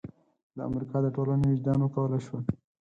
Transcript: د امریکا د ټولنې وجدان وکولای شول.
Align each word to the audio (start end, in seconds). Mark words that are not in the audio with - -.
د 0.55 0.57
امریکا 0.69 0.97
د 1.03 1.07
ټولنې 1.15 1.45
وجدان 1.49 1.79
وکولای 1.81 2.21
شول. 2.27 2.43